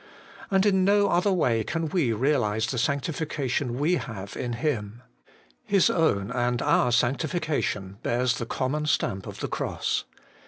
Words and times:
And 0.49 0.65
in 0.65 0.83
no 0.83 1.09
other 1.09 1.31
way 1.31 1.63
can 1.63 1.87
we 1.89 2.11
realize 2.11 2.65
the 2.65 2.79
sanctification 2.79 3.77
we 3.77 3.97
have 3.97 4.35
in 4.35 4.53
Him. 4.53 5.03
His 5.63 5.91
own 5.91 6.31
and 6.31 6.59
our 6.59 6.91
sanctification 6.91 7.99
bears 8.01 8.39
the 8.39 8.47
common 8.47 8.87
stamp 8.87 9.27
of 9.27 9.41
the 9.41 9.47
cross. 9.47 10.05